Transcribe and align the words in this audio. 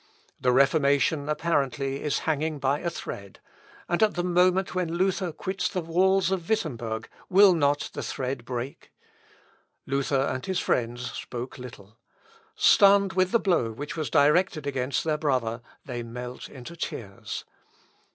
The 0.39 0.51
Reformation 0.51 1.29
apparently 1.29 2.01
is 2.01 2.17
hanging 2.25 2.57
by 2.57 2.79
a 2.79 2.89
thread; 2.89 3.39
and 3.87 4.01
at 4.01 4.15
the 4.15 4.23
moment 4.23 4.73
when 4.73 4.95
Luther 4.95 5.31
quits 5.31 5.69
the 5.69 5.79
walls 5.81 6.31
of 6.31 6.49
Wittemberg, 6.49 7.07
will 7.29 7.53
not 7.53 7.91
the 7.93 8.01
thread 8.01 8.43
break? 8.43 8.91
Luther 9.85 10.21
and 10.21 10.43
his 10.43 10.57
friends 10.59 11.11
spoke 11.13 11.59
little. 11.59 11.99
Stunned 12.55 13.13
with 13.13 13.31
the 13.31 13.37
blow 13.39 13.69
which 13.71 13.95
was 13.95 14.09
directed 14.09 14.65
against 14.65 15.03
their 15.03 15.19
brother, 15.19 15.61
they 15.85 16.01
melt 16.01 16.49
into 16.49 16.75
tears. 16.75 17.45